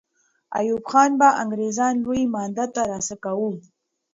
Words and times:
ایوب 0.57 0.83
خان 0.91 1.11
به 1.19 1.27
انګریزان 1.41 1.93
لوی 2.03 2.21
مانده 2.33 2.65
ته 2.73 2.81
را 2.89 2.99
سوه 3.07 3.21
کاوه. 3.23 3.51